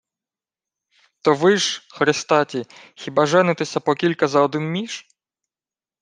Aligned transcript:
—То 1.21 1.33
ви 1.35 1.57
ж, 1.57 1.87
хрестаті, 1.89 2.65
хіба 2.95 3.25
женитеся 3.25 3.79
по 3.79 3.95
кілька 3.95 4.27
за 4.27 4.41
один 4.41 4.71
між? 4.71 5.07